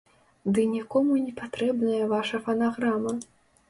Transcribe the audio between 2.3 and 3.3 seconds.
фанаграма!